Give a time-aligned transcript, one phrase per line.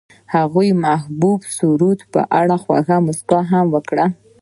[0.33, 4.05] هغې د محبوب سرود په اړه خوږه موسکا هم وکړه.